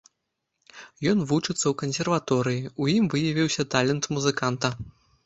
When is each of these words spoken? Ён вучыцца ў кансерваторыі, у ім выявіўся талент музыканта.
Ён 1.11 1.19
вучыцца 1.31 1.61
ў 1.61 1.73
кансерваторыі, 1.81 2.71
у 2.87 2.87
ім 2.95 3.05
выявіўся 3.15 3.67
талент 3.77 4.03
музыканта. 4.15 4.73